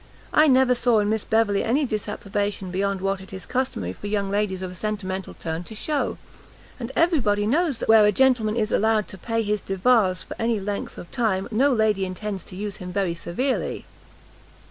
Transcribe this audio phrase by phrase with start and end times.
[0.33, 4.31] I never saw in Miss Beverley any disapprobation beyond what it is customary for young
[4.31, 6.17] ladies of a sentimental turn to shew;
[6.79, 10.35] and every body knows that where a gentleman is allowed to pay his devoirs for
[10.39, 13.85] any length of time, no lady intends to use him very severely."